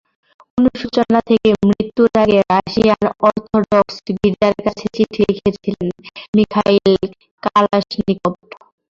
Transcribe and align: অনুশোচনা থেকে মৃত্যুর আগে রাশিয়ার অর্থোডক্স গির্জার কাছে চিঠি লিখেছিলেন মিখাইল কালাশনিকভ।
অনুশোচনা 0.57 1.19
থেকে 1.29 1.49
মৃত্যুর 1.61 2.09
আগে 2.23 2.37
রাশিয়ার 2.51 3.05
অর্থোডক্স 3.27 3.95
গির্জার 4.15 4.55
কাছে 4.65 4.85
চিঠি 4.95 5.21
লিখেছিলেন 5.27 5.89
মিখাইল 6.35 6.93
কালাশনিকভ। 7.43 8.23